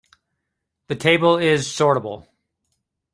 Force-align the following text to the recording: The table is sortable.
The 0.87 0.95
table 0.95 1.37
is 1.37 1.67
sortable. 1.67 2.25